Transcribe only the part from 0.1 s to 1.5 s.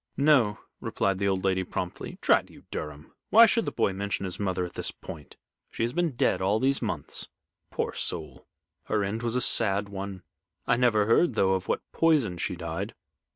"No," replied the old